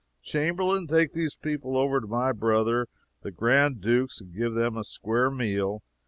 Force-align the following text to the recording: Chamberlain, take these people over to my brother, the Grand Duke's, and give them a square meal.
Chamberlain, 0.23 0.87
take 0.87 1.13
these 1.13 1.35
people 1.35 1.77
over 1.77 2.01
to 2.01 2.07
my 2.07 2.31
brother, 2.31 2.87
the 3.21 3.29
Grand 3.29 3.81
Duke's, 3.81 4.19
and 4.19 4.33
give 4.35 4.55
them 4.55 4.75
a 4.75 4.83
square 4.83 5.29
meal. 5.29 5.83